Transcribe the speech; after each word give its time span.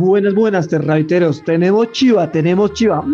Buenas, 0.00 0.32
buenas, 0.32 0.66
terraiteros. 0.66 1.44
Tenemos 1.44 1.92
chiva, 1.92 2.32
tenemos 2.32 2.72
chiva. 2.72 3.04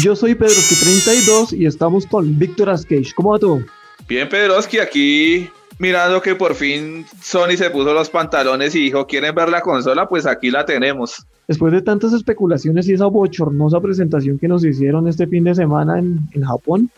Yo 0.00 0.14
soy 0.14 0.36
Pedroski32 0.36 1.58
y 1.58 1.66
estamos 1.66 2.06
con 2.06 2.38
Víctor 2.38 2.70
Ascage. 2.70 3.12
¿Cómo 3.16 3.32
va 3.32 3.40
todo? 3.40 3.58
Bien, 4.06 4.28
Pedroski, 4.28 4.78
aquí 4.78 5.50
mirando 5.80 6.22
que 6.22 6.36
por 6.36 6.54
fin 6.54 7.04
Sony 7.20 7.56
se 7.56 7.68
puso 7.70 7.92
los 7.92 8.08
pantalones 8.08 8.76
y 8.76 8.82
dijo, 8.82 9.08
¿quieren 9.08 9.34
ver 9.34 9.48
la 9.48 9.60
consola? 9.60 10.08
Pues 10.08 10.24
aquí 10.24 10.52
la 10.52 10.64
tenemos. 10.64 11.26
Después 11.48 11.72
de 11.72 11.82
tantas 11.82 12.12
especulaciones 12.12 12.88
y 12.88 12.92
esa 12.92 13.06
bochornosa 13.06 13.80
presentación 13.80 14.38
que 14.38 14.46
nos 14.46 14.64
hicieron 14.64 15.08
este 15.08 15.26
fin 15.26 15.42
de 15.42 15.56
semana 15.56 15.98
en, 15.98 16.44
Japón, 16.44 16.92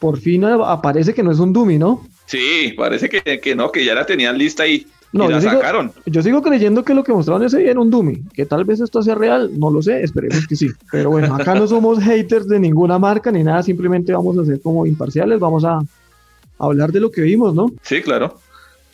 por 0.00 0.18
fin 0.18 0.44
aparece 0.44 1.14
que 1.14 1.22
no 1.22 1.30
es 1.30 1.38
un 1.38 1.52
dummy, 1.52 1.78
¿no? 1.78 2.04
Sí, 2.26 2.74
parece 2.76 3.08
que, 3.08 3.38
que 3.38 3.54
no, 3.54 3.70
que 3.70 3.84
ya 3.84 3.94
la 3.94 4.04
tenían 4.04 4.36
lista 4.36 4.66
y, 4.66 4.84
no, 5.12 5.28
la 5.28 5.40
sacaron. 5.40 5.92
yo 6.06 6.22
sigo 6.22 6.40
creyendo 6.40 6.84
que 6.84 6.94
lo 6.94 7.02
que 7.02 7.12
mostraron 7.12 7.44
ese 7.44 7.58
día 7.58 7.72
era 7.72 7.80
un 7.80 7.90
dummy. 7.90 8.22
Que 8.32 8.46
tal 8.46 8.64
vez 8.64 8.80
esto 8.80 9.02
sea 9.02 9.14
real, 9.14 9.50
no 9.58 9.70
lo 9.70 9.82
sé, 9.82 10.02
esperemos 10.02 10.46
que 10.46 10.54
sí. 10.54 10.68
Pero 10.92 11.10
bueno, 11.10 11.34
acá 11.34 11.54
no 11.54 11.66
somos 11.66 11.98
haters 11.98 12.46
de 12.46 12.60
ninguna 12.60 12.98
marca 12.98 13.32
ni 13.32 13.42
nada, 13.42 13.62
simplemente 13.62 14.12
vamos 14.12 14.38
a 14.38 14.44
ser 14.44 14.60
como 14.60 14.86
imparciales, 14.86 15.40
vamos 15.40 15.64
a 15.64 15.80
hablar 16.58 16.92
de 16.92 17.00
lo 17.00 17.10
que 17.10 17.22
vimos, 17.22 17.54
¿no? 17.54 17.72
Sí, 17.82 18.00
claro. 18.02 18.38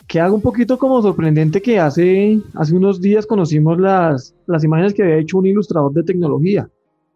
Que 0.07 0.19
haga 0.19 0.33
un 0.33 0.41
poquito 0.41 0.79
como 0.79 1.01
sorprendente 1.01 1.61
que 1.61 1.79
hace, 1.79 2.39
hace 2.55 2.75
unos 2.75 3.01
días 3.01 3.27
conocimos 3.27 3.77
las, 3.77 4.33
las 4.47 4.63
imágenes 4.63 4.93
que 4.93 5.03
había 5.03 5.17
hecho 5.17 5.37
un 5.37 5.45
ilustrador 5.45 5.91
de 5.93 6.03
tecnología 6.03 6.69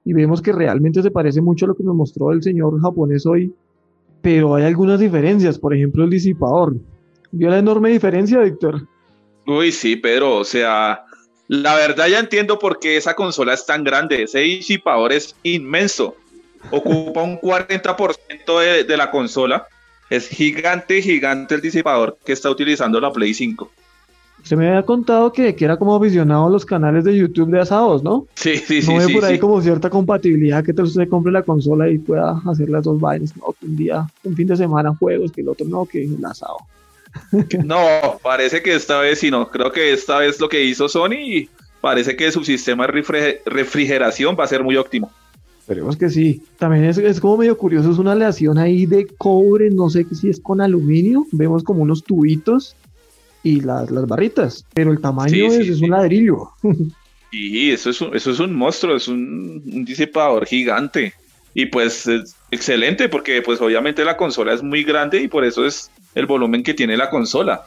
y 0.04 0.14
vemos 0.14 0.42
que 0.42 0.52
realmente 0.52 1.02
se 1.02 1.12
parece 1.12 1.42
mucho 1.42 1.66
a 1.66 1.70
lo 1.70 1.76
que 1.76 1.84
nos 1.84 1.96
mostró 1.96 2.32
el 2.32 2.42
señor 2.44 2.80
japonés 2.82 3.26
hoy, 3.26 3.54
pero 4.22 4.56
hay 4.56 4.66
algunas 4.66 5.00
diferencias, 5.00 5.58
por 5.58 5.74
ejemplo 5.74 6.04
el 6.04 6.10
disipador. 6.10 6.76
¿Vio 7.32 7.50
la 7.50 7.60
enorme 7.60 7.90
diferencia, 7.92 8.42
Víctor? 8.42 8.88
Uy, 9.52 9.72
sí, 9.72 9.96
Pedro, 9.96 10.38
o 10.38 10.46
sea, 10.46 11.04
la 11.48 11.76
verdad 11.76 12.08
ya 12.08 12.20
entiendo 12.20 12.60
por 12.60 12.80
qué 12.80 12.98
esa 12.98 13.16
consola 13.16 13.54
es 13.54 13.66
tan 13.66 13.84
grande, 13.84 14.24
ese 14.24 14.40
disipador 14.40 15.12
es 15.12 15.36
inmenso, 15.44 16.16
ocupa 16.70 17.22
un 17.22 17.40
40% 17.40 18.60
de, 18.60 18.84
de 18.84 18.98
la 18.98 19.12
consola 19.12 19.68
es 20.12 20.28
gigante, 20.28 21.02
gigante 21.02 21.56
el 21.56 21.62
disipador 21.62 22.18
que 22.26 22.34
está 22.34 22.50
utilizando 22.50 23.00
la 23.00 23.14
Play 23.14 23.34
5. 23.34 23.72
Se 24.44 24.58
me 24.58 24.68
había 24.68 24.84
contado 24.84 25.32
que, 25.32 25.56
que 25.56 25.64
era 25.64 25.78
como 25.78 25.96
aficionado 25.96 26.48
a 26.48 26.50
los 26.50 26.66
canales 26.66 27.06
de 27.06 27.16
YouTube 27.16 27.50
de 27.50 27.62
asados, 27.62 28.04
¿no? 28.04 28.28
Sí, 28.36 28.58
sí, 28.58 28.82
sí. 28.82 28.94
No 28.94 28.98
ve 28.98 29.14
por 29.14 29.24
ahí 29.24 29.40
como 29.40 29.62
cierta 29.62 29.90
compatibilidad 29.90 30.66
que 30.66 30.74
usted 30.82 31.08
compre 31.08 31.32
la 31.32 31.44
consola 31.44 31.90
y 31.90 31.98
pueda 31.98 32.42
hacer 32.46 32.70
las 32.70 32.84
dos 32.84 33.00
vainas. 33.00 33.38
No, 33.38 33.56
un 33.62 33.76
día, 33.78 34.06
un 34.24 34.36
fin 34.36 34.48
de 34.48 34.58
semana 34.58 34.94
juegos, 34.96 35.32
que 35.32 35.42
el 35.42 35.50
otro 35.50 35.66
no, 35.68 35.86
que 35.86 36.04
el 36.04 36.26
asado. 36.26 36.58
no, 37.66 38.20
parece 38.22 38.62
que 38.62 38.76
esta 38.76 39.00
vez 39.00 39.20
sí 39.20 39.32
no. 39.32 39.50
Creo 39.50 39.72
que 39.72 39.94
esta 39.94 40.20
vez 40.20 40.40
lo 40.40 40.50
que 40.50 40.64
hizo 40.64 40.88
Sony 40.88 41.48
parece 41.82 42.16
que 42.16 42.32
su 42.32 42.44
sistema 42.44 42.88
de 42.88 43.42
refrigeración 43.46 44.36
va 44.40 44.44
a 44.46 44.48
ser 44.48 44.64
muy 44.64 44.76
óptimo. 44.78 45.12
Esperemos 45.60 45.96
que 45.96 46.10
sí. 46.10 46.44
También 46.58 46.86
es, 46.86 46.98
es, 46.98 47.20
como 47.20 47.38
medio 47.38 47.58
curioso, 47.58 47.92
es 47.92 47.98
una 47.98 48.14
aleación 48.14 48.58
ahí 48.58 48.86
de 48.86 49.08
cobre, 49.18 49.70
no 49.70 49.90
sé 49.90 50.06
si 50.14 50.30
es 50.30 50.40
con 50.40 50.62
aluminio. 50.62 51.26
Vemos 51.32 51.64
como 51.64 51.82
unos 51.84 52.04
tubitos 52.04 52.76
y 53.44 53.62
las, 53.62 53.90
las 53.90 54.08
barritas, 54.08 54.66
pero 54.74 54.92
el 54.92 55.02
tamaño 55.02 55.48
es, 55.48 55.82
un 55.82 55.90
ladrillo. 55.90 56.52
Y 57.34 57.72
eso 57.72 57.92
es 57.92 58.02
un, 58.02 58.14
eso 58.14 58.32
es 58.32 58.42
un 58.42 58.54
monstruo, 58.54 58.94
es 58.94 59.08
un, 59.08 59.64
un 59.66 59.86
disipador 59.86 60.46
gigante. 60.46 61.14
Y 61.54 61.66
pues 61.66 62.08
es 62.08 62.36
excelente 62.50 63.10
porque 63.10 63.42
pues 63.42 63.60
obviamente 63.62 64.06
la 64.06 64.18
consola 64.18 64.54
es 64.54 64.64
muy 64.64 64.84
grande 64.84 65.22
y 65.22 65.28
por 65.28 65.44
eso 65.44 65.66
es 65.66 65.92
el 66.16 66.26
volumen 66.26 66.64
que 66.64 66.74
tiene 66.74 66.96
la 66.98 67.10
consola. 67.10 67.66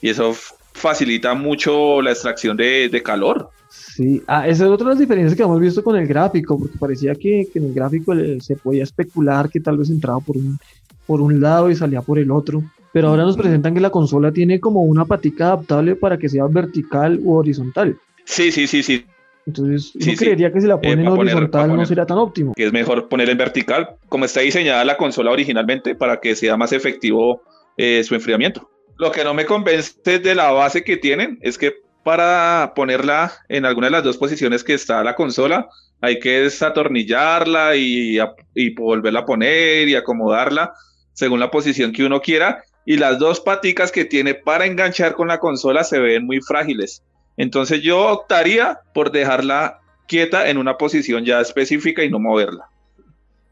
Y 0.00 0.10
eso 0.10 0.34
facilita 0.72 1.34
mucho 1.34 2.02
la 2.02 2.10
extracción 2.10 2.56
de, 2.56 2.88
de 2.88 3.02
calor. 3.02 3.50
Sí, 3.68 4.22
ah, 4.26 4.46
esa 4.46 4.64
es 4.64 4.70
otra 4.70 4.86
de 4.86 4.90
las 4.92 4.98
diferencias 4.98 5.34
que 5.34 5.42
hemos 5.42 5.60
visto 5.60 5.82
con 5.82 5.96
el 5.96 6.06
gráfico, 6.06 6.58
porque 6.58 6.78
parecía 6.78 7.14
que, 7.14 7.48
en 7.54 7.64
el 7.64 7.72
gráfico 7.72 8.14
se 8.40 8.56
podía 8.56 8.82
especular 8.82 9.48
que 9.48 9.60
tal 9.60 9.78
vez 9.78 9.88
entraba 9.88 10.20
por 10.20 10.36
un, 10.36 10.58
por 11.06 11.20
un 11.20 11.40
lado 11.40 11.70
y 11.70 11.76
salía 11.76 12.02
por 12.02 12.18
el 12.18 12.30
otro. 12.30 12.62
Pero 12.92 13.08
ahora 13.08 13.22
nos 13.22 13.36
presentan 13.36 13.72
que 13.74 13.80
la 13.80 13.90
consola 13.90 14.32
tiene 14.32 14.60
como 14.60 14.82
una 14.82 15.06
patica 15.06 15.46
adaptable 15.46 15.96
para 15.96 16.18
que 16.18 16.28
sea 16.28 16.46
vertical 16.46 17.18
u 17.22 17.34
horizontal. 17.34 17.96
Sí, 18.24 18.52
sí, 18.52 18.66
sí, 18.66 18.82
sí. 18.82 19.06
Entonces, 19.46 19.92
yo 19.94 20.16
creería 20.16 20.52
que 20.52 20.60
si 20.60 20.66
la 20.66 20.80
ponen 20.80 21.00
en 21.00 21.08
horizontal 21.08 21.76
no 21.76 21.84
sería 21.84 22.06
tan 22.06 22.18
óptimo. 22.18 22.52
Que 22.54 22.66
es 22.66 22.72
mejor 22.72 23.08
poner 23.08 23.28
en 23.28 23.38
vertical, 23.38 23.96
como 24.08 24.24
está 24.24 24.40
diseñada 24.40 24.84
la 24.84 24.96
consola 24.96 25.30
originalmente, 25.30 25.94
para 25.94 26.20
que 26.20 26.36
sea 26.36 26.56
más 26.56 26.72
efectivo 26.72 27.42
eh, 27.76 28.02
su 28.04 28.14
enfriamiento. 28.14 28.70
Lo 28.98 29.10
que 29.10 29.24
no 29.24 29.34
me 29.34 29.44
convence 29.44 30.18
de 30.18 30.34
la 30.34 30.52
base 30.52 30.84
que 30.84 30.96
tienen 30.96 31.38
es 31.42 31.58
que 31.58 31.74
para 32.04 32.72
ponerla 32.74 33.32
en 33.48 33.64
alguna 33.64 33.88
de 33.88 33.92
las 33.92 34.04
dos 34.04 34.16
posiciones 34.16 34.62
que 34.62 34.74
está 34.74 35.02
la 35.02 35.14
consola, 35.14 35.68
hay 36.00 36.18
que 36.18 36.40
desatornillarla 36.40 37.76
y, 37.76 38.18
y 38.54 38.74
volverla 38.74 39.20
a 39.20 39.24
poner 39.24 39.88
y 39.88 39.94
acomodarla 39.94 40.72
según 41.12 41.40
la 41.40 41.50
posición 41.50 41.92
que 41.92 42.04
uno 42.04 42.20
quiera. 42.20 42.64
Y 42.84 42.96
las 42.96 43.18
dos 43.18 43.40
paticas 43.40 43.92
que 43.92 44.04
tiene 44.04 44.34
para 44.34 44.66
enganchar 44.66 45.14
con 45.14 45.28
la 45.28 45.38
consola 45.38 45.84
se 45.84 46.00
ven 46.00 46.26
muy 46.26 46.40
frágiles. 46.40 47.02
Entonces 47.36 47.82
yo 47.82 48.08
optaría 48.08 48.80
por 48.94 49.10
dejarla 49.10 49.80
quieta 50.06 50.48
en 50.48 50.58
una 50.58 50.76
posición 50.76 51.24
ya 51.24 51.40
específica 51.40 52.04
y 52.04 52.10
no 52.10 52.18
moverla. 52.18 52.68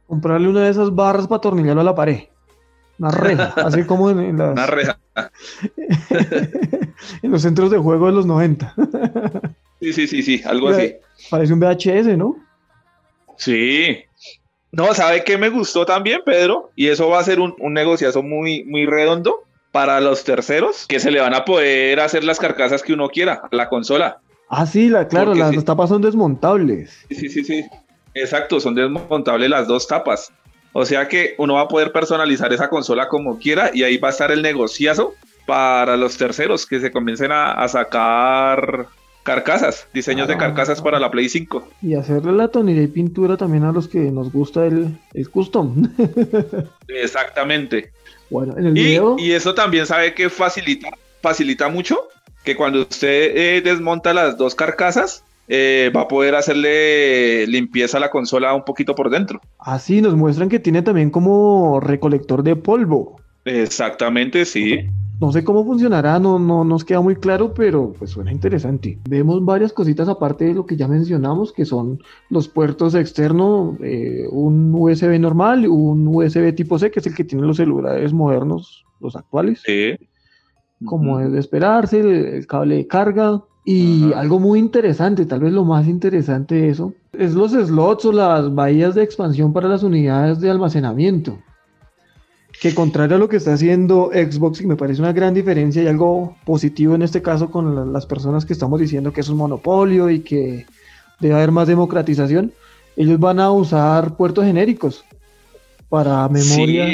Comprarle 0.06 0.48
una 0.48 0.62
de 0.64 0.70
esas 0.70 0.94
barras 0.94 1.26
para 1.26 1.38
atornillarlo 1.38 1.80
a 1.80 1.84
la 1.84 1.94
pared. 1.94 2.24
Una 2.98 3.10
reja, 3.10 3.44
así 3.56 3.84
como 3.84 4.10
en, 4.10 4.36
las... 4.36 4.52
Una 4.52 4.66
reja. 4.66 4.98
en 7.22 7.30
los 7.30 7.42
centros 7.42 7.70
de 7.70 7.78
juego 7.78 8.06
de 8.06 8.12
los 8.12 8.26
90. 8.26 8.74
sí, 9.80 9.92
sí, 9.92 10.06
sí, 10.06 10.22
sí, 10.22 10.42
algo 10.44 10.68
así. 10.68 10.94
Parece 11.30 11.52
un 11.54 11.60
VHS, 11.60 12.18
¿no? 12.18 12.36
Sí. 13.36 13.98
No, 14.72 14.92
¿sabe 14.94 15.24
qué 15.24 15.38
me 15.38 15.48
gustó 15.48 15.86
también, 15.86 16.20
Pedro? 16.24 16.70
Y 16.76 16.88
eso 16.88 17.08
va 17.08 17.20
a 17.20 17.24
ser 17.24 17.40
un, 17.40 17.54
un 17.58 17.72
negociazo 17.72 18.22
muy, 18.22 18.64
muy 18.64 18.84
redondo 18.84 19.44
para 19.72 20.00
los 20.00 20.24
terceros, 20.24 20.86
que 20.86 21.00
se 21.00 21.10
le 21.10 21.20
van 21.20 21.34
a 21.34 21.44
poder 21.44 22.00
hacer 22.00 22.24
las 22.24 22.38
carcasas 22.38 22.82
que 22.82 22.92
uno 22.92 23.08
quiera, 23.08 23.42
la 23.52 23.68
consola. 23.68 24.20
Ah, 24.48 24.66
sí, 24.66 24.88
la, 24.88 25.06
claro, 25.06 25.34
las 25.34 25.64
tapas 25.64 25.90
son 25.90 26.02
desmontables. 26.02 27.06
Sí, 27.10 27.28
sí, 27.28 27.44
sí. 27.44 27.64
Exacto, 28.14 28.58
son 28.58 28.74
desmontables 28.74 29.48
las 29.48 29.68
dos 29.68 29.86
tapas. 29.86 30.32
O 30.72 30.84
sea 30.84 31.08
que 31.08 31.34
uno 31.38 31.54
va 31.54 31.62
a 31.62 31.68
poder 31.68 31.92
personalizar 31.92 32.52
esa 32.52 32.68
consola 32.68 33.08
como 33.08 33.38
quiera 33.38 33.70
y 33.74 33.82
ahí 33.82 33.96
va 33.98 34.08
a 34.08 34.12
estar 34.12 34.30
el 34.30 34.42
negociazo 34.42 35.14
para 35.46 35.96
los 35.96 36.16
terceros 36.16 36.66
que 36.66 36.80
se 36.80 36.92
comiencen 36.92 37.32
a, 37.32 37.66
sacar 37.66 38.86
carcasas, 39.24 39.88
diseños 39.92 40.28
de 40.28 40.34
ah. 40.34 40.38
carcasas 40.38 40.80
para 40.80 41.00
la 41.00 41.10
Play 41.10 41.28
5. 41.28 41.68
Y 41.82 41.94
hacerle 41.94 42.32
la 42.32 42.48
tonalidad 42.48 42.82
y 42.82 42.86
pintura 42.88 43.36
también 43.36 43.64
a 43.64 43.72
los 43.72 43.88
que 43.88 43.98
nos 43.98 44.32
gusta 44.32 44.64
el, 44.66 44.96
custom. 45.30 45.88
Exactamente. 46.88 47.92
Bueno, 48.30 48.56
en 48.56 48.66
el 48.66 48.72
video... 48.72 49.16
y, 49.18 49.32
eso 49.32 49.54
también 49.54 49.86
sabe 49.86 50.14
que 50.14 50.30
facilita, 50.30 50.90
facilita 51.20 51.68
mucho, 51.68 52.08
que 52.44 52.56
cuando 52.56 52.82
usted 52.82 53.36
eh, 53.36 53.60
desmonta 53.60 54.14
las 54.14 54.38
dos 54.38 54.54
carcasas, 54.54 55.24
eh, 55.48 55.90
va 55.94 56.02
a 56.02 56.08
poder 56.08 56.36
hacerle 56.36 57.46
limpieza 57.48 57.96
a 57.96 58.00
la 58.00 58.10
consola 58.10 58.54
un 58.54 58.64
poquito 58.64 58.94
por 58.94 59.10
dentro. 59.10 59.40
Así 59.58 60.00
nos 60.00 60.14
muestran 60.14 60.48
que 60.48 60.60
tiene 60.60 60.82
también 60.82 61.10
como 61.10 61.80
recolector 61.80 62.44
de 62.44 62.54
polvo. 62.56 63.20
Exactamente, 63.44 64.44
sí. 64.44 64.88
No 65.20 65.32
sé 65.32 65.44
cómo 65.44 65.64
funcionará, 65.66 66.18
no, 66.18 66.38
no 66.38 66.64
nos 66.64 66.82
queda 66.82 67.02
muy 67.02 67.14
claro, 67.14 67.52
pero 67.52 67.92
pues 67.98 68.10
suena 68.10 68.32
interesante. 68.32 68.98
Vemos 69.06 69.44
varias 69.44 69.70
cositas 69.72 70.08
aparte 70.08 70.46
de 70.46 70.54
lo 70.54 70.64
que 70.64 70.76
ya 70.76 70.88
mencionamos, 70.88 71.52
que 71.52 71.66
son 71.66 71.98
los 72.30 72.48
puertos 72.48 72.94
externos, 72.94 73.76
eh, 73.82 74.24
un 74.30 74.74
USB 74.74 75.18
normal, 75.20 75.68
un 75.68 76.08
USB 76.08 76.54
tipo 76.54 76.78
C, 76.78 76.90
que 76.90 77.00
es 77.00 77.06
el 77.06 77.14
que 77.14 77.24
tienen 77.24 77.46
los 77.46 77.58
celulares 77.58 78.14
modernos, 78.14 78.86
los 78.98 79.14
actuales. 79.14 79.60
Sí. 79.64 79.94
Como 80.86 81.20
es 81.20 81.30
de 81.30 81.38
esperarse, 81.38 82.00
el 82.00 82.46
cable 82.46 82.76
de 82.76 82.86
carga, 82.86 83.42
y 83.64 84.12
algo 84.14 84.40
muy 84.40 84.58
interesante, 84.58 85.26
tal 85.26 85.40
vez 85.40 85.52
lo 85.52 85.64
más 85.64 85.86
interesante 85.86 86.54
de 86.54 86.70
eso, 86.70 86.94
es 87.12 87.34
los 87.34 87.52
slots 87.52 88.06
o 88.06 88.12
las 88.12 88.54
bahías 88.54 88.94
de 88.94 89.02
expansión 89.02 89.52
para 89.52 89.68
las 89.68 89.82
unidades 89.82 90.40
de 90.40 90.50
almacenamiento. 90.50 91.38
Que 92.60 92.74
contrario 92.74 93.16
a 93.16 93.18
lo 93.18 93.28
que 93.28 93.38
está 93.38 93.54
haciendo 93.54 94.10
Xbox, 94.12 94.60
y 94.60 94.66
me 94.66 94.76
parece 94.76 95.00
una 95.00 95.12
gran 95.12 95.32
diferencia 95.32 95.82
y 95.82 95.86
algo 95.86 96.36
positivo 96.44 96.94
en 96.94 97.02
este 97.02 97.22
caso 97.22 97.50
con 97.50 97.92
las 97.92 98.04
personas 98.04 98.44
que 98.44 98.52
estamos 98.52 98.78
diciendo 98.78 99.12
que 99.12 99.22
es 99.22 99.28
un 99.30 99.38
monopolio 99.38 100.10
y 100.10 100.20
que 100.20 100.66
debe 101.20 101.34
haber 101.34 101.52
más 101.52 101.68
democratización, 101.68 102.52
ellos 102.96 103.18
van 103.18 103.40
a 103.40 103.50
usar 103.50 104.14
puertos 104.16 104.44
genéricos 104.44 105.04
para 105.88 106.28
memoria 106.28 106.86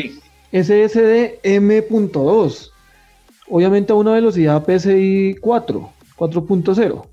SSD 0.53 1.41
M.2. 1.43 2.71
Obviamente 3.49 3.93
a 3.93 3.97
una 3.97 4.13
velocidad 4.13 4.65
PCI 4.65 5.37
4 5.41 5.91
4.0, 6.17 7.05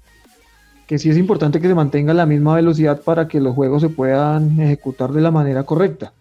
que 0.88 0.97
sí 0.97 1.09
es 1.09 1.17
importante 1.17 1.59
que 1.59 1.67
se 1.67 1.75
mantenga 1.75 2.13
la 2.13 2.25
misma 2.25 2.55
velocidad 2.55 3.01
para 3.01 3.27
que 3.27 3.39
los 3.39 3.53
juegos 3.53 3.81
se 3.81 3.89
puedan 3.89 4.59
ejecutar 4.59 5.11
de 5.11 5.21
la 5.21 5.31
manera 5.31 5.63
correcta. 5.63 6.13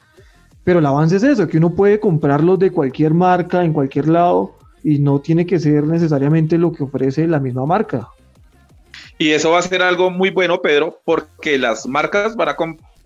Pero 0.65 0.79
el 0.79 0.87
avance 0.87 1.17
es 1.17 1.23
eso, 1.23 1.49
que 1.49 1.59
uno 1.59 1.75
puede 1.75 1.99
comprarlos 1.99 2.59
de 2.59 2.71
cualquier 2.71 3.15
marca, 3.15 3.65
en 3.65 3.73
cualquier 3.73 4.09
lado, 4.09 4.55
y 4.85 4.99
no 4.99 5.21
tiene 5.21 5.47
que 5.47 5.59
ser 5.59 5.85
necesariamente 5.85 6.59
lo 6.59 6.73
que 6.73 6.85
ofrece 6.85 7.27
la 7.27 7.41
misma 7.41 7.67
marca. 7.67 8.09
Y 9.19 9.31
eso 9.31 9.51
va 9.51 9.59
a 9.59 9.63
ser 9.63 9.83
algo 9.83 10.11
muy 10.11 10.31
bueno, 10.31 10.61
Pedro, 10.61 11.01
porque 11.05 11.59
las 11.59 11.87
marcas 11.87 12.37
van 12.37 12.49
a 12.49 12.57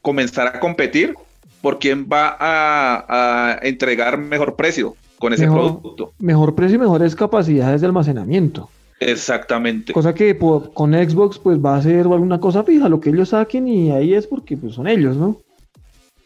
comenzar 0.03 0.47
a 0.49 0.61
competir 0.61 1.15
por 1.61 1.79
quién 1.79 2.09
va 2.11 2.37
a, 2.39 3.59
entregar 3.63 4.19
mejor 4.19 4.57
precio 4.57 4.95
con 5.19 5.33
ese 5.33 5.47
producto. 5.47 6.13
Mejor 6.19 6.55
precio 6.55 6.77
y 6.77 6.81
mejores 6.81 7.17
capacidades 7.17 7.81
de 7.81 7.87
almacenamiento. 7.87 8.71
Exactamente. 9.01 9.93
Cosa 9.93 10.15
que 10.15 10.39
con 10.39 10.93
Xbox 10.93 11.39
pues 11.39 11.59
va 11.59 11.77
a 11.77 11.83
ser 11.83 12.07
alguna 12.07 12.41
cosa 12.41 12.65
fija, 12.65 12.89
lo 12.89 13.01
que 13.01 13.11
ellos 13.11 13.31
saquen 13.31 13.69
y 13.69 13.91
ahí 13.91 14.15
es 14.15 14.27
porque 14.27 14.57
pues 14.57 14.75
son 14.75 14.87
ellos, 14.87 15.17
¿no? 15.17 15.39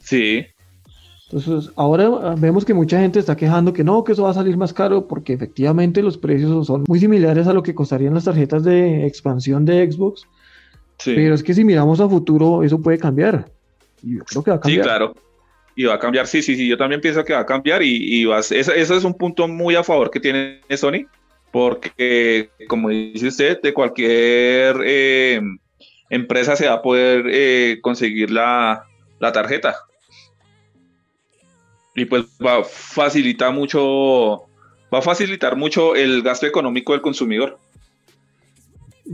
Sí. 0.03 0.47
Entonces, 1.33 1.71
ahora 1.77 2.35
vemos 2.37 2.65
que 2.65 2.75
mucha 2.75 2.99
gente 2.99 3.21
está 3.21 3.37
quejando 3.37 3.73
que 3.73 3.85
no, 3.85 4.03
que 4.03 4.13
eso 4.13 4.25
va 4.25 4.31
a 4.31 4.35
salir 4.35 4.57
más 4.57 4.73
caro 4.73 5.07
porque 5.07 5.33
efectivamente 5.33 6.03
los 6.03 6.19
precios 6.19 6.67
son 6.67 6.85
muy 6.89 6.99
similares 6.99 7.47
a 7.47 7.53
lo 7.53 7.63
que 7.63 7.73
costarían 7.73 8.15
las 8.15 8.25
tarjetas 8.25 8.65
de 8.65 9.07
expansión 9.07 9.65
de 9.65 9.89
Xbox. 9.89 10.27
Sí. 10.99 11.13
Pero 11.15 11.37
es 11.37 11.45
que 11.45 11.55
si 11.55 11.63
miramos 11.63 12.01
a 12.01 12.09
futuro, 12.09 12.65
eso 12.65 12.83
puede 12.83 12.99
cambiar. 12.99 13.49
Y 14.03 14.17
yo 14.17 14.25
creo 14.25 14.43
que 14.43 14.51
va 14.51 14.57
a 14.57 14.61
cambiar. 14.61 14.83
Sí, 14.83 14.89
claro. 14.89 15.15
Y 15.77 15.85
va 15.85 15.95
a 15.95 15.99
cambiar, 16.01 16.27
sí, 16.27 16.43
sí, 16.43 16.57
sí, 16.57 16.67
yo 16.67 16.77
también 16.77 17.01
pienso 17.01 17.25
que 17.25 17.33
va 17.33 17.41
a 17.41 17.47
cambiar 17.47 17.81
y, 17.85 18.23
y 18.23 18.29
eso, 18.33 18.75
es 18.75 19.05
un 19.05 19.15
punto 19.15 19.47
muy 19.47 19.77
a 19.77 19.85
favor 19.85 20.11
que 20.11 20.19
tiene 20.19 20.61
Sony, 20.77 21.07
porque 21.53 22.51
como 22.67 22.89
dice 22.89 23.29
usted, 23.29 23.63
de 23.63 23.73
cualquier 23.73 24.81
eh, 24.85 25.41
empresa 26.11 26.57
se 26.57 26.67
va 26.67 26.75
a 26.75 26.83
poder 26.83 27.27
eh, 27.29 27.79
conseguir 27.81 28.33
la, 28.33 28.83
la 29.21 29.31
tarjeta 29.31 29.77
y 31.95 32.05
pues 32.05 32.25
va 32.45 32.59
a 32.59 32.65
facilitar 32.65 33.53
mucho, 33.53 34.45
va 34.93 34.99
a 34.99 35.03
facilitar 35.03 35.57
mucho 35.57 35.95
el 35.95 36.23
gasto 36.23 36.47
económico 36.47 36.93
del 36.93 37.03
consumidor. 37.03 37.59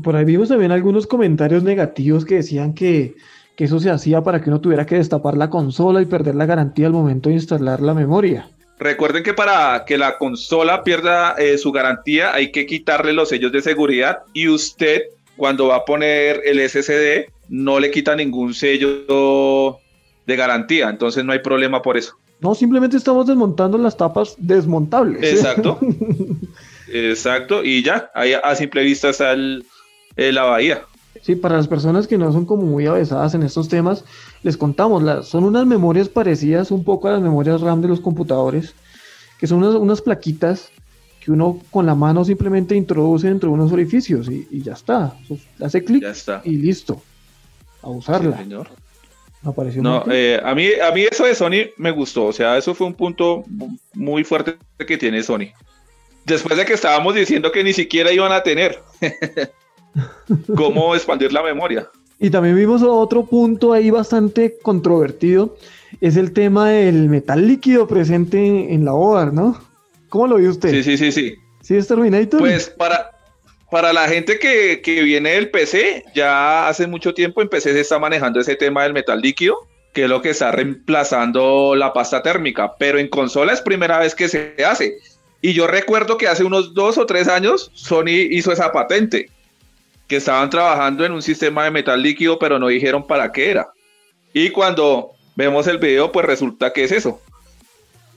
Por 0.03 0.17
ahí 0.17 0.25
vimos 0.25 0.49
también 0.49 0.73
algunos 0.73 1.07
comentarios 1.07 1.63
negativos 1.63 2.25
que 2.25 2.37
decían 2.37 2.75
que, 2.75 3.15
eso 3.57 3.81
se 3.81 3.89
hacía 3.89 4.21
para 4.21 4.43
que 4.43 4.51
uno 4.51 4.61
tuviera 4.61 4.85
que 4.85 4.97
destapar 4.97 5.35
la 5.35 5.49
consola 5.49 6.03
y 6.03 6.05
perder 6.05 6.35
la 6.35 6.45
garantía 6.45 6.89
al 6.89 6.93
momento 6.93 7.31
de 7.31 7.37
instalar 7.37 7.81
la 7.81 7.95
memoria. 7.95 8.51
Recuerden 8.79 9.23
que 9.23 9.33
para 9.33 9.85
que 9.87 9.97
la 9.97 10.19
consola 10.19 10.85
pierda 10.85 11.35
eh, 11.39 11.57
su 11.57 11.73
garantía 11.73 12.35
hay 12.35 12.53
que 12.53 12.67
quitarle 12.67 13.15
los 13.15 13.31
sellos 13.31 13.53
de 13.53 13.63
seguridad 13.63 14.19
y 14.35 14.49
usted 14.49 15.05
cuando 15.39 15.69
va 15.69 15.77
a 15.77 15.85
poner 15.87 16.43
el 16.45 16.61
SSD 16.69 17.33
no 17.49 17.81
le 17.81 17.91
quita 17.91 18.15
ningún 18.15 18.53
sello 18.53 19.79
de 20.27 20.37
garantía, 20.37 20.91
entonces 20.91 21.25
no 21.25 21.33
hay 21.33 21.39
problema 21.39 21.81
por 21.81 21.97
eso. 21.97 22.19
No, 22.41 22.55
simplemente 22.55 22.97
estamos 22.97 23.27
desmontando 23.27 23.79
las 23.79 23.97
tapas 23.97 24.35
desmontables. 24.39 25.23
Exacto. 25.23 25.79
Exacto. 26.93 27.65
Y 27.65 27.83
ya, 27.83 28.11
ahí 28.15 28.33
a 28.33 28.55
simple 28.55 28.83
vista 28.83 29.11
está 29.11 29.35
eh, 29.35 30.33
la 30.33 30.45
bahía. 30.45 30.83
Sí, 31.23 31.35
para 31.35 31.57
las 31.57 31.67
personas 31.67 32.07
que 32.07 32.19
no 32.19 32.31
son 32.33 32.45
como 32.45 32.63
muy 32.63 32.87
avesadas 32.87 33.35
en 33.35 33.43
estos 33.43 33.69
temas, 33.69 34.05
les 34.43 34.57
contamos, 34.57 35.27
son 35.27 35.45
unas 35.45 35.67
memorias 35.67 36.09
parecidas 36.09 36.71
un 36.71 36.85
poco 36.85 37.09
a 37.09 37.13
las 37.13 37.23
memorias 37.23 37.63
RAM 37.63 37.81
de 37.81 37.89
los 37.89 38.01
computadores, 38.01 38.75
que 39.39 39.47
son 39.47 39.65
unas, 39.65 40.03
plaquitas 40.03 40.69
que 41.21 41.33
uno 41.33 41.59
con 41.71 41.87
la 41.87 41.97
mano 41.97 42.25
simplemente 42.25 42.77
introduce 42.77 43.27
dentro 43.27 43.49
de 43.49 43.55
unos 43.55 43.73
orificios 43.73 44.29
y, 44.29 44.47
ya 44.63 44.75
está. 44.75 45.17
Hace 45.61 45.83
clic 45.83 46.05
y 46.45 46.57
listo. 46.59 47.03
A 47.83 47.89
usarla. 47.89 48.37
señor 48.37 48.69
no, 49.81 50.05
eh, 50.11 50.41
a, 50.43 50.55
mí, 50.55 50.69
a 50.83 50.93
mí 50.93 51.03
eso 51.11 51.25
de 51.25 51.35
Sony 51.35 51.71
me 51.77 51.91
gustó, 51.91 52.27
o 52.27 52.33
sea, 52.33 52.57
eso 52.59 52.75
fue 52.75 52.87
un 52.87 52.95
punto 52.95 53.45
muy 53.95 54.25
fuerte 54.25 54.57
que 54.87 54.97
tiene 54.97 55.23
Sony. 55.23 55.53
Después 56.25 56.57
de 56.57 56.65
que 56.65 56.73
estábamos 56.73 57.15
diciendo 57.15 57.53
que 57.53 57.63
ni 57.63 57.73
siquiera 57.73 58.13
iban 58.13 58.33
a 58.33 58.43
tener 58.43 58.81
cómo 60.57 60.95
expandir 60.95 61.33
la 61.33 61.43
memoria. 61.43 61.89
Y 62.19 62.31
también 62.31 62.57
vimos 62.57 62.83
otro 62.83 63.27
punto 63.27 63.73
ahí 63.73 63.91
bastante 63.91 64.57
controvertido, 64.63 65.57
es 66.01 66.17
el 66.17 66.33
tema 66.33 66.71
del 66.71 67.09
metal 67.09 67.47
líquido 67.47 67.87
presente 67.87 68.73
en 68.73 68.85
la 68.85 68.95
OAR, 68.95 69.33
¿no? 69.33 69.61
¿Cómo 70.09 70.27
lo 70.27 70.37
vio 70.37 70.51
usted? 70.51 70.71
Sí, 70.71 70.83
sí, 70.83 70.97
sí, 70.97 71.13
sí. 71.13 71.35
¿Sí 71.61 71.77
es 71.77 71.89
Terminator? 71.89 72.41
Pues 72.41 72.71
para, 72.71 73.11
para 73.71 73.93
la 73.93 74.09
gente 74.09 74.39
que, 74.39 74.81
viene 75.03 75.31
del 75.33 75.51
PC, 75.51 76.05
ya 76.15 76.69
hace 76.69 76.87
mucho 76.87 77.15
tiempo 77.15 77.43
en 77.43 77.49
PC 77.49 77.73
se 77.73 77.81
está 77.81 77.99
manejando 77.99 78.41
ese 78.41 78.57
tema 78.57 78.85
del 78.85 78.93
metal 78.93 79.21
líquido, 79.21 79.67
que 79.93 80.05
es 80.05 80.09
lo 80.09 80.23
que 80.23 80.31
está 80.31 80.53
reemplazando 80.53 81.75
la 81.75 81.93
pasta 81.93 82.23
térmica, 82.23 82.75
pero 82.79 82.99
en 82.99 83.09
consola 83.09 83.53
es 83.53 83.61
primera 83.61 83.99
vez 83.99 84.15
que 84.15 84.29
se 84.29 84.55
hace. 84.65 84.99
Y 85.41 85.53
yo 85.53 85.67
recuerdo 85.67 86.17
que 86.17 86.29
hace 86.29 86.45
unos 86.45 86.75
dos 86.75 86.99
o 86.99 87.07
tres 87.07 87.29
años 87.29 87.71
Sony 87.75 88.27
hizo 88.31 88.53
esa 88.53 88.73
patente, 88.73 89.31
que 90.07 90.17
estaban 90.17 90.51
trabajando 90.51 91.05
en 91.05 91.13
un 91.13 91.23
sistema 91.23 91.65
de 91.65 91.73
metal 91.73 92.01
líquido, 92.01 92.39
pero 92.39 92.59
no 92.59 92.69
dijeron 92.69 93.07
para 93.07 93.33
qué 93.33 93.51
era. 93.51 93.69
Y 94.33 94.51
cuando 94.51 95.13
vemos 95.35 95.67
el 95.67 95.79
video, 95.79 96.13
pues 96.13 96.25
resulta 96.27 96.73
que 96.73 96.85
es 96.85 96.93
eso. 96.93 97.21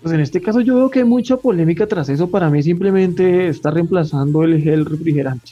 Pues 0.02 0.14
en 0.14 0.22
este 0.22 0.42
caso 0.42 0.62
yo 0.62 0.76
veo 0.76 0.90
que 0.90 1.00
hay 1.00 1.06
mucha 1.06 1.38
polémica 1.38 1.86
tras 1.88 2.10
eso. 2.10 2.30
Para 2.30 2.50
mí 2.50 2.64
simplemente 2.64 3.50
está 3.50 3.72
reemplazando 3.72 4.44
el 4.44 4.62
gel 4.62 4.86
refrigerante, 4.86 5.52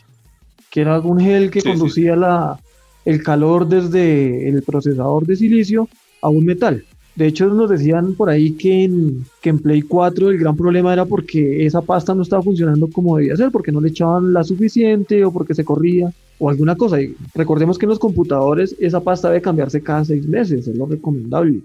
que 0.69 0.81
era 0.81 0.99
un 0.99 1.19
gel 1.19 1.51
que 1.51 1.61
conducía 1.61 2.15
La, 2.15 2.59
el 3.03 3.23
calor 3.23 3.67
desde 3.67 4.47
el 4.49 4.63
procesador 4.63 5.25
de 5.25 5.35
silicio 5.35 5.89
a 6.21 6.29
un 6.29 6.45
metal. 6.45 6.83
De 7.15 7.25
hecho, 7.25 7.47
nos 7.47 7.69
decían 7.69 8.13
por 8.13 8.29
ahí 8.29 8.51
que 8.51 8.83
en, 8.83 9.25
que 9.41 9.49
en 9.49 9.59
Play 9.59 9.81
4 9.81 10.29
el 10.29 10.37
gran 10.37 10.55
problema 10.55 10.93
era 10.93 11.05
porque 11.05 11.65
esa 11.65 11.81
pasta 11.81 12.13
no 12.13 12.21
estaba 12.21 12.43
funcionando 12.43 12.87
como 12.89 13.17
debía 13.17 13.35
ser, 13.35 13.49
porque 13.49 13.71
no 13.71 13.81
le 13.81 13.89
echaban 13.89 14.33
la 14.33 14.43
suficiente 14.43 15.25
o 15.25 15.31
porque 15.31 15.55
se 15.55 15.65
corría 15.65 16.13
o 16.39 16.49
alguna 16.49 16.75
cosa. 16.75 17.01
Y 17.01 17.15
recordemos 17.33 17.77
que 17.77 17.85
en 17.85 17.89
los 17.89 17.99
computadores 17.99 18.75
esa 18.79 19.01
pasta 19.01 19.29
debe 19.29 19.41
cambiarse 19.41 19.81
cada 19.81 20.05
seis 20.05 20.27
meses, 20.27 20.67
es 20.67 20.75
lo 20.75 20.85
recomendable. 20.85 21.61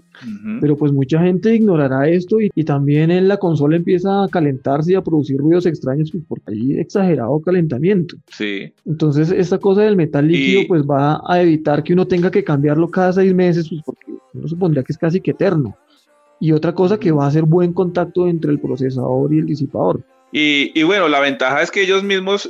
Pero 0.61 0.77
pues 0.77 0.91
mucha 0.91 1.21
gente 1.21 1.55
ignorará 1.55 2.07
esto 2.09 2.37
y, 2.39 2.49
también 2.63 3.11
en 3.11 3.27
la 3.27 3.37
consola 3.37 3.75
empieza 3.75 4.23
a 4.23 4.29
calentarse 4.29 4.93
y 4.93 4.95
a 4.95 5.01
producir 5.01 5.37
ruidos 5.37 5.65
extraños 5.65 6.11
pues, 6.11 6.23
porque 6.27 6.53
hay 6.53 6.79
exagerado 6.79 7.39
calentamiento. 7.41 8.15
Sí. 8.31 8.71
Entonces 8.85 9.31
esta 9.31 9.57
cosa 9.57 9.81
del 9.81 9.97
metal 9.97 10.27
líquido 10.27 10.61
pues 10.67 10.83
va 10.83 11.21
a 11.27 11.41
evitar 11.41 11.83
que 11.83 11.93
uno 11.93 12.07
tenga 12.07 12.31
que 12.31 12.43
cambiarlo 12.43 12.89
cada 12.89 13.11
seis 13.13 13.33
meses 13.33 13.67
pues 13.67 13.81
porque 13.85 14.13
uno 14.33 14.47
supondría 14.47 14.83
que 14.83 14.93
es 14.93 14.97
casi 14.97 15.19
que 15.19 15.31
eterno. 15.31 15.75
Y 16.39 16.51
otra 16.51 16.73
cosa 16.73 16.97
que 16.97 17.11
va 17.11 17.25
a 17.25 17.27
hacer 17.27 17.43
buen 17.43 17.73
contacto 17.73 18.27
entre 18.27 18.51
el 18.51 18.59
procesador 18.59 19.33
y 19.33 19.39
el 19.39 19.45
disipador. 19.45 20.03
Y, 20.35 20.81
bueno, 20.81 21.09
la 21.09 21.19
ventaja 21.19 21.61
es 21.61 21.69
que 21.69 21.83
ellos 21.83 22.01
mismos 22.01 22.49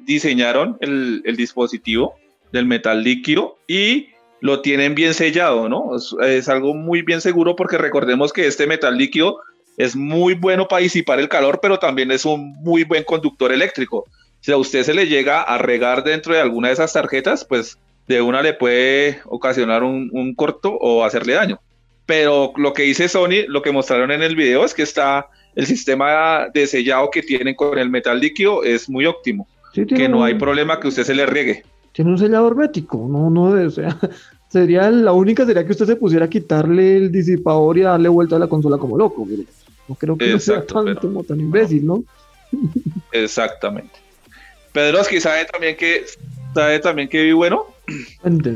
diseñaron 0.00 0.78
el, 0.80 1.22
dispositivo 1.36 2.14
del 2.52 2.64
metal 2.64 3.04
líquido 3.04 3.58
y 3.68 4.08
lo 4.40 4.62
tienen 4.62 4.94
bien 4.94 5.12
sellado, 5.12 5.68
¿no? 5.68 5.90
Es, 5.94 6.48
algo 6.48 6.72
muy 6.72 7.02
bien 7.02 7.20
seguro 7.20 7.54
porque 7.54 7.76
recordemos 7.76 8.32
que 8.32 8.46
este 8.46 8.66
metal 8.66 8.96
líquido 8.96 9.40
es 9.76 9.94
muy 9.94 10.32
bueno 10.32 10.68
para 10.68 10.80
disipar 10.80 11.20
el 11.20 11.28
calor, 11.28 11.58
pero 11.60 11.78
también 11.78 12.10
es 12.10 12.24
un 12.24 12.54
muy 12.62 12.84
buen 12.84 13.04
conductor 13.04 13.52
eléctrico. 13.52 14.06
Si 14.40 14.50
a 14.50 14.56
usted 14.56 14.82
se 14.82 14.94
le 14.94 15.06
llega 15.06 15.42
a 15.42 15.58
regar 15.58 16.04
dentro 16.04 16.32
de 16.32 16.40
alguna 16.40 16.68
de 16.68 16.74
esas 16.74 16.94
tarjetas, 16.94 17.44
pues 17.44 17.78
de 18.08 18.22
una 18.22 18.40
le 18.40 18.54
puede 18.54 19.20
ocasionar 19.26 19.82
un, 19.82 20.08
un 20.14 20.34
corto 20.34 20.78
o 20.80 21.04
hacerle 21.04 21.34
daño. 21.34 21.60
Pero 22.06 22.54
lo 22.56 22.72
que 22.72 22.84
dice 22.84 23.10
Sony, 23.10 23.44
lo 23.48 23.60
que 23.60 23.70
mostraron 23.70 24.10
en 24.12 24.22
el 24.22 24.34
video 24.34 24.64
es 24.64 24.72
que 24.72 24.82
está 24.82 25.28
el 25.54 25.66
sistema 25.66 26.48
de 26.52 26.66
sellado 26.66 27.10
que 27.10 27.22
tienen 27.22 27.54
con 27.54 27.78
el 27.78 27.90
metal 27.90 28.18
líquido 28.18 28.64
es 28.64 28.88
muy 28.88 29.06
óptimo. 29.06 29.46
que 29.72 30.08
no 30.08 30.24
hay 30.24 30.34
problema 30.34 30.80
que 30.80 30.88
usted 30.88 31.04
se 31.04 31.14
le 31.14 31.26
riegue. 31.26 31.64
Tiene 31.92 32.10
un 32.10 32.18
sellador 32.18 32.52
hermético, 32.52 33.06
no, 33.08 33.28
no, 33.28 33.66
o 33.66 33.70
sea, 33.70 33.98
sería 34.48 34.90
la 34.90 35.12
única 35.12 35.44
sería 35.44 35.64
que 35.64 35.72
usted 35.72 35.86
se 35.86 35.96
pusiera 35.96 36.24
a 36.24 36.30
quitarle 36.30 36.96
el 36.96 37.12
disipador 37.12 37.76
y 37.78 37.82
darle 37.82 38.08
vuelta 38.08 38.36
a 38.36 38.38
la 38.38 38.46
consola 38.46 38.78
como 38.78 38.96
loco, 38.96 39.26
no 39.88 39.94
creo 39.96 40.16
que 40.16 40.38
sea 40.38 40.64
tan, 40.64 40.94
tan 40.96 41.40
imbécil, 41.40 41.84
¿no? 41.86 42.04
Exactamente. 43.12 43.92
Pedro 44.72 45.02
que 45.04 45.20
sabe 45.20 45.44
también 45.44 45.76
que 45.76 46.04
sabe 46.54 46.78
también 46.78 47.08
que 47.08 47.32
bueno 47.32 47.66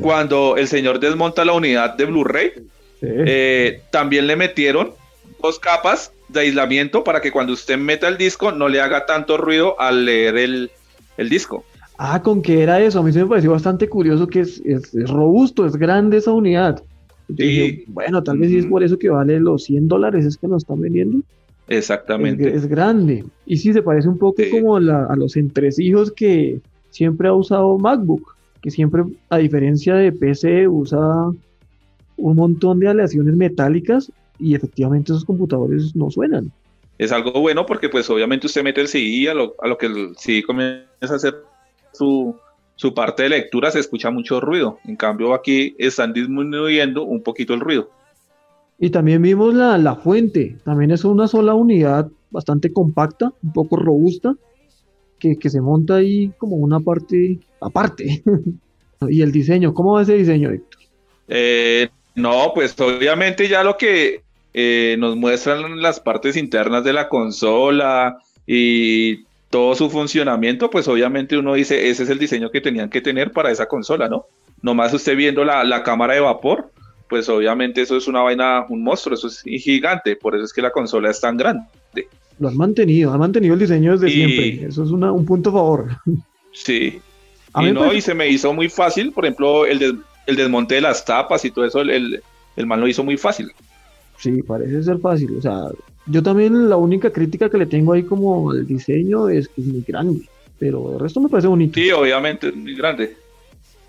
cuando 0.01 0.57
el 0.57 0.69
señor 0.69 1.01
desmonta 1.01 1.45
la 1.45 1.53
unidad 1.53 1.95
de 1.97 2.05
Blu-ray, 2.07 2.53
eh, 3.03 3.83
también 3.91 4.27
le 4.27 4.37
metieron 4.37 4.93
dos 5.43 5.59
capas 5.59 6.13
de 6.29 6.41
aislamiento 6.41 7.05
para 7.05 7.21
que 7.21 7.31
cuando 7.31 7.53
usted 7.53 7.79
meta 7.79 8.09
el 8.09 8.19
disco 8.19 8.53
no 8.53 8.69
le 8.69 8.81
haga 8.81 9.07
tanto 9.07 9.37
ruido 9.37 9.81
al 9.81 10.05
leer 10.05 10.37
el, 10.37 10.71
disco. 11.29 11.65
Ah, 11.99 12.23
¿con 12.23 12.43
qué 12.43 12.63
era 12.63 12.81
eso? 12.81 13.01
A 13.01 13.03
mí 13.03 13.13
se 13.13 13.21
me 13.21 13.27
pareció 13.27 13.53
bastante 13.53 13.89
curioso 13.89 14.27
que 14.27 14.41
es, 14.41 14.61
robusto, 15.09 15.65
es 15.65 15.77
grande 15.77 16.19
esa 16.19 16.33
unidad. 16.33 16.83
Y, 17.29 17.85
bueno, 17.87 18.23
tal 18.23 18.39
vez 18.39 18.53
es 18.53 18.67
por 18.67 18.85
eso 18.85 18.99
que 18.99 19.09
vale 19.09 19.41
los 19.41 19.65
100 19.65 19.89
dólares, 19.89 20.25
es 20.25 20.37
que 20.37 20.47
nos 20.47 20.63
están 20.63 20.81
vendiendo. 20.81 21.19
Exactamente. 21.69 22.55
Es, 22.55 22.67
grande. 22.67 23.25
Y 23.47 23.57
sí, 23.57 23.73
se 23.73 23.83
parece 23.83 24.09
un 24.09 24.19
poco 24.19 24.43
como 24.51 24.77
a 24.77 25.17
los 25.17 25.37
entresijos 25.37 26.13
que 26.13 26.61
siempre 26.91 27.29
ha 27.29 27.33
usado 27.33 27.79
MacBook, 27.79 28.37
que 28.63 28.71
siempre, 28.71 29.03
a 29.29 29.39
diferencia 29.39 29.95
de 29.95 30.13
PC, 30.13 30.69
usa 30.69 31.31
un 32.17 32.37
montón 32.37 32.81
de 32.81 32.89
aleaciones 32.89 33.37
metálicas 33.37 34.13
y 34.39 34.55
efectivamente 34.55 35.13
esos 35.13 35.25
computadores 35.25 35.95
no 35.95 36.11
suenan. 36.11 36.53
Es 36.99 37.13
algo 37.13 37.33
bueno 37.41 37.67
porque 37.67 37.89
pues 37.89 38.09
obviamente 38.09 38.47
usted 38.47 38.63
mete 38.63 38.81
el 38.81 38.89
CI 38.89 39.29
a 39.29 39.35
lo, 39.35 39.55
a 39.61 39.69
lo 39.69 39.77
que 39.77 39.87
el 39.87 40.17
CI 40.17 40.43
comienza 40.43 40.87
a 41.01 41.15
hacer 41.15 41.35
su, 41.93 42.35
su 42.77 42.95
parte 42.95 43.25
de 43.25 43.31
lectura 43.31 43.71
se 43.71 43.81
escucha 43.81 44.11
mucho 44.11 44.41
ruido. 44.41 44.79
En 44.85 44.97
cambio 44.97 45.35
aquí 45.35 45.75
están 45.79 46.13
disminuyendo 46.13 47.05
un 47.05 47.23
poquito 47.23 47.55
el 47.55 47.61
ruido. 47.61 47.91
Y 48.79 48.91
también 48.91 49.23
vimos 49.23 49.55
la, 49.55 49.79
la 49.79 49.97
fuente, 49.97 50.59
también 50.65 50.91
es 50.91 51.05
una 51.05 51.27
sola 51.27 51.55
unidad 51.55 52.11
bastante 52.31 52.73
compacta, 52.73 53.33
un 53.43 53.53
poco 53.53 53.77
robusta, 53.77 54.35
que, 55.19 55.39
que 55.39 55.49
se 55.49 55.63
monta 55.63 55.97
ahí 55.97 56.31
como 56.37 56.57
una 56.57 56.81
parte 56.81 57.39
aparte. 57.61 58.23
y 59.09 59.23
el 59.23 59.33
diseño, 59.33 59.73
¿cómo 59.73 59.93
va 59.93 60.03
ese 60.03 60.15
diseño, 60.15 60.51
Víctor? 60.51 60.81
Eh, 61.29 61.89
no, 62.15 62.53
pues 62.55 62.79
obviamente 62.79 63.49
ya 63.49 63.65
lo 63.65 63.77
que 63.77 64.23
eh, 64.59 64.97
nos 64.99 65.17
muestran 65.17 65.83
las 65.83 66.01
partes 66.01 66.35
internas 66.35 66.83
de 66.83 66.95
la 66.95 67.11
consola 67.11 68.17
y 68.47 69.25
todo 69.51 69.75
su 69.75 69.91
funcionamiento, 69.91 70.71
pues 70.71 70.89
obviamente 70.89 71.37
uno 71.37 71.53
dice, 71.53 71.91
ese 71.91 72.05
es 72.05 72.09
el 72.09 72.19
diseño 72.19 72.51
que 72.51 72.63
tenían 72.63 72.89
que 72.89 73.03
tener 73.03 73.33
para 73.33 73.51
esa 73.51 73.67
consola, 73.67 74.09
¿no? 74.09 74.25
Nomás 74.63 74.95
usted 74.95 75.15
viendo 75.15 75.45
la, 75.45 75.63
la 75.63 75.83
cámara 75.83 76.15
de 76.15 76.21
vapor, 76.21 76.71
pues 77.07 77.29
obviamente 77.29 77.83
eso 77.83 77.99
es 77.99 78.09
una 78.09 78.23
vaina, 78.23 78.65
un 78.71 78.83
monstruo, 78.83 79.15
eso 79.15 79.27
es 79.27 79.43
gigante, 79.43 80.17
por 80.17 80.35
eso 80.35 80.47
es 80.47 80.55
que 80.55 80.63
la 80.63 80.71
consola 80.71 81.11
es 81.11 81.21
tan 81.21 81.37
grande. 81.37 81.67
Lo 82.39 82.49
han 82.49 82.57
mantenido, 82.57 83.13
han 83.13 83.21
mantenido 83.21 83.53
el 83.53 83.61
diseño 83.61 83.93
desde 83.93 84.09
siempre, 84.09 84.69
eso 84.69 84.85
es 84.85 84.91
un 84.91 85.27
punto 85.27 85.51
a 85.51 85.53
favor. 85.53 85.89
Sí, 86.53 86.99
y 87.61 87.73
no, 87.73 87.93
y 87.93 88.01
se 88.01 88.15
me 88.15 88.27
hizo 88.27 88.55
muy 88.55 88.71
fácil, 88.71 89.13
por 89.13 89.27
ejemplo, 89.27 89.67
el, 89.67 90.01
el 90.25 90.37
desmonte 90.37 90.77
de 90.77 90.81
las 90.81 91.05
tapas 91.05 91.45
y 91.45 91.51
todo 91.51 91.67
eso, 91.67 91.83
el, 91.83 92.23
el 92.57 92.67
man 92.67 92.81
lo 92.81 92.89
hizo 92.89 93.05
muy 93.05 93.19
fácil. 93.19 93.53
Sí, 94.19 94.43
parece 94.43 94.83
ser 94.83 94.99
fácil, 94.99 95.37
o 95.39 95.43
sea, 95.43 95.65
yo 96.07 96.23
también 96.23 96.69
la 96.69 96.77
única 96.77 97.11
crítica 97.11 97.51
que 97.51 97.59
le 97.59 97.67
tengo 97.67 97.93
ahí 97.93 98.03
como 98.03 98.51
al 98.51 98.67
diseño 98.67 99.29
es 99.29 99.49
que 99.49 99.61
es 99.61 99.67
muy 99.67 99.85
grande, 99.87 100.23
pero 100.59 100.93
el 100.95 101.01
resto 101.01 101.21
me 101.21 101.29
parece 101.29 101.49
bonito. 101.49 101.75
Sí, 101.75 101.91
obviamente 101.91 102.49
es 102.49 102.57
muy 102.57 102.75
grande 102.75 103.17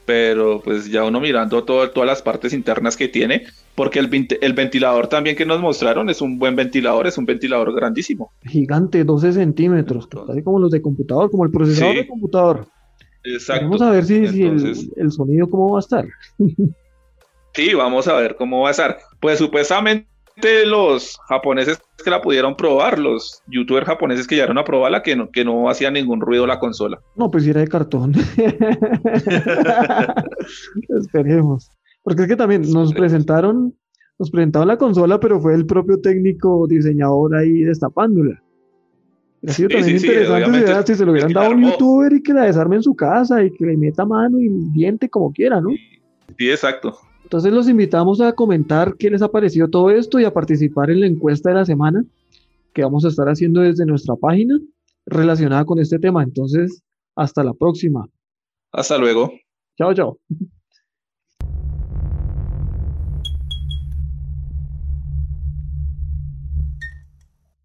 pero 0.08 0.62
pues 0.64 0.90
ya 0.90 1.04
uno 1.04 1.20
mirando 1.20 1.66
todo, 1.66 1.92
todas 1.92 2.08
las 2.08 2.22
partes 2.22 2.54
internas 2.54 2.96
que 2.96 3.10
tiene, 3.10 3.44
porque 3.76 4.00
el, 4.00 4.10
el, 4.40 4.54
ventilador 4.54 5.08
también 5.08 5.36
que 5.36 5.46
nos 5.46 5.60
mostraron 5.60 6.10
es 6.10 6.22
un 6.22 6.40
buen 6.40 6.56
ventilador, 6.56 7.08
es 7.08 7.18
un 7.18 7.26
ventilador 7.26 7.76
grandísimo. 7.76 8.32
Gigante, 8.46 9.04
12 9.04 9.34
centímetros, 9.34 10.08
casi 10.08 10.42
como 10.44 10.60
los 10.60 10.72
de 10.72 10.82
computador, 10.82 11.30
como 11.30 11.44
el 11.44 11.52
procesador 11.52 11.96
de 11.96 12.08
computador. 12.08 12.68
Exacto. 13.26 13.66
Vamos 13.66 13.82
a 13.82 13.92
ver 13.92 14.06
si, 14.06 14.16
el, 14.16 15.12
sonido 15.12 15.50
cómo 15.50 15.74
va 15.74 15.80
a 15.80 15.82
estar. 15.82 16.08
sí, 17.54 17.74
vamos 17.74 18.08
a 18.08 18.14
ver 18.14 18.38
cómo 18.38 18.62
va 18.62 18.70
a 18.70 18.72
estar. 18.72 18.98
Pues 19.20 19.40
supuestamente 19.40 20.08
los 20.66 21.18
japoneses 21.28 21.80
que 22.04 22.10
la 22.10 22.22
pudieron 22.22 22.56
probar, 22.56 23.00
los 23.00 23.42
youtubers 23.48 23.88
japoneses 23.88 24.28
que 24.28 24.36
llegaron 24.36 24.58
a 24.58 24.64
probarla, 24.64 25.02
que 25.02 25.16
no, 25.16 25.30
que 25.32 25.44
no 25.44 25.70
hacía 25.70 25.90
ningún 25.92 26.22
ruido 26.22 26.46
la 26.46 26.60
consola. 26.60 27.00
No, 27.16 27.32
pues 27.32 27.48
era 27.48 27.62
de 27.62 27.68
cartón. 27.68 28.14
Esperemos. 30.90 31.70
Porque 32.04 32.24
es 32.24 32.28
que 32.28 32.36
también 32.36 32.62
nos 32.72 32.94
presentaron, 32.94 33.74
nos 34.20 34.32
presentaron 34.32 34.68
la 34.68 34.78
consola, 34.78 35.20
pero 35.20 35.42
fue 35.42 35.56
el 35.56 35.66
propio 35.66 36.00
técnico 36.00 36.68
diseñador 36.68 37.36
ahí 37.36 37.64
destapándola. 37.64 38.42
Ha 39.48 39.52
sido 39.52 39.70
también 39.70 39.98
interesante 39.98 40.94
si 40.94 41.00
se 41.00 41.06
lo 41.06 41.12
hubieran 41.12 41.32
dado 41.32 41.48
a 41.48 41.50
un 41.50 41.64
youtuber 41.64 42.12
y 42.14 42.24
que 42.24 42.34
la 42.34 42.44
desarme 42.44 42.78
en 42.78 42.84
su 42.84 42.96
casa 42.96 43.44
y 43.44 43.52
que 43.52 43.66
le 43.66 43.78
meta 43.78 44.06
mano 44.06 44.40
y 44.40 44.50
diente 44.72 45.10
como 45.10 45.32
quiera, 45.32 45.62
¿no? 45.62 45.70
Sí, 46.38 46.50
exacto. 46.50 46.98
Entonces 47.28 47.52
los 47.52 47.68
invitamos 47.68 48.22
a 48.22 48.32
comentar 48.32 48.96
qué 48.96 49.10
les 49.10 49.22
ha 49.22 49.28
parecido 49.28 49.68
todo 49.68 49.90
esto 49.90 50.18
y 50.18 50.24
a 50.24 50.32
participar 50.32 50.90
en 50.92 51.02
la 51.02 51.08
encuesta 51.08 51.50
de 51.50 51.56
la 51.56 51.66
semana 51.66 52.02
que 52.74 52.84
vamos 52.84 53.04
a 53.04 53.10
estar 53.10 53.28
haciendo 53.28 53.60
desde 53.60 53.86
nuestra 53.86 54.16
página 54.16 54.58
relacionada 55.06 55.66
con 55.66 55.78
este 55.78 56.00
tema. 56.00 56.24
Entonces, 56.24 56.82
hasta 57.18 57.44
la 57.44 57.54
próxima. 57.54 58.06
Hasta 58.72 58.98
luego. 58.98 59.34
Chao, 59.78 59.94
chao. 59.94 60.18